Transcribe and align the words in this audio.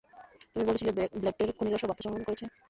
তুমি 0.51 0.63
বলেছিলে 0.67 0.91
ব্ল্যাক 1.15 1.35
ডের 1.39 1.55
খুনিরা 1.57 1.77
সব 1.79 1.89
আত্মসমর্পণ 1.91 2.23
করেছে? 2.27 2.45